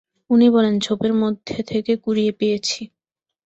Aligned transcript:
উনি 0.29 0.47
বলেন, 0.49 0.75
ঝোপের 0.79 1.13
মধ্যে 1.13 1.57
থেকে 1.63 1.91
কুড়িয়ে 1.97 2.31
পেয়েছি। 2.39 2.81